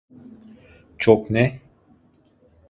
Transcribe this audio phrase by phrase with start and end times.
[0.97, 1.59] Çok ne?